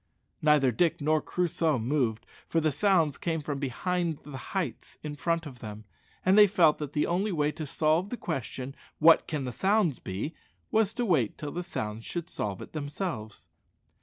Neither 0.41 0.71
Dick 0.71 0.99
nor 0.99 1.21
Crusoe 1.21 1.77
moved, 1.77 2.25
for 2.47 2.59
the 2.59 2.71
sounds 2.71 3.19
came 3.19 3.39
from 3.39 3.59
behind 3.59 4.17
the 4.23 4.35
heights 4.35 4.97
in 5.03 5.13
front 5.13 5.45
of 5.45 5.59
them, 5.59 5.85
and 6.25 6.35
they 6.35 6.47
felt 6.47 6.79
that 6.79 6.93
the 6.93 7.05
only 7.05 7.31
way 7.31 7.51
to 7.51 7.67
solve 7.67 8.09
the 8.09 8.17
question, 8.17 8.75
"What 8.97 9.27
can 9.27 9.45
the 9.45 9.51
sounds 9.51 9.99
be?" 9.99 10.33
was 10.71 10.91
to 10.95 11.05
wait 11.05 11.37
till 11.37 11.51
the 11.51 11.61
sounds 11.61 12.03
should 12.03 12.31
solve 12.31 12.63
it 12.63 12.73
themselves. 12.73 13.47